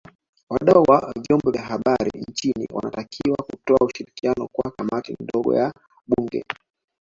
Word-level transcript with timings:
Wadau 0.49 0.83
wa 0.87 1.13
Vyombo 1.21 1.51
vya 1.51 1.61
Habari 1.61 2.11
nchini 2.27 2.67
wanatakiwa 2.73 3.37
kutoa 3.43 3.87
ushirikiano 3.87 4.47
kwa 4.51 4.71
Kamati 4.71 5.15
ndogo 5.23 5.55
ya 5.55 5.73
Bunge 6.07 6.45